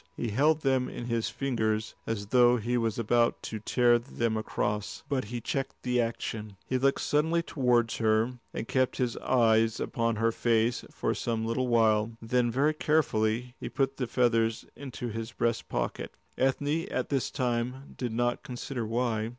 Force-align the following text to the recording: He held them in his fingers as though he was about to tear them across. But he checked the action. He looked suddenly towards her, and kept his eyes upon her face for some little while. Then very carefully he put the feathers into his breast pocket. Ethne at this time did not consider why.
He 0.17 0.29
held 0.29 0.61
them 0.61 0.89
in 0.89 1.05
his 1.05 1.29
fingers 1.29 1.93
as 2.07 2.25
though 2.29 2.57
he 2.57 2.75
was 2.75 2.97
about 2.97 3.39
to 3.43 3.59
tear 3.59 3.99
them 3.99 4.35
across. 4.35 5.03
But 5.07 5.25
he 5.25 5.39
checked 5.39 5.75
the 5.83 6.01
action. 6.01 6.57
He 6.65 6.79
looked 6.79 7.01
suddenly 7.01 7.43
towards 7.43 7.97
her, 7.97 8.39
and 8.51 8.67
kept 8.67 8.97
his 8.97 9.15
eyes 9.17 9.79
upon 9.79 10.15
her 10.15 10.31
face 10.31 10.83
for 10.89 11.13
some 11.13 11.45
little 11.45 11.67
while. 11.67 12.13
Then 12.19 12.49
very 12.49 12.73
carefully 12.73 13.53
he 13.59 13.69
put 13.69 13.97
the 13.97 14.07
feathers 14.07 14.65
into 14.75 15.09
his 15.09 15.33
breast 15.33 15.69
pocket. 15.69 16.11
Ethne 16.35 16.87
at 16.89 17.09
this 17.09 17.29
time 17.29 17.93
did 17.95 18.11
not 18.11 18.41
consider 18.41 18.87
why. 18.87 19.29